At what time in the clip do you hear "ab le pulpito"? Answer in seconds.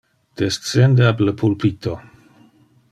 1.11-1.95